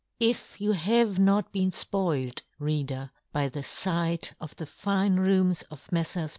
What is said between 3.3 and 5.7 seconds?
by the fight of the fine rooms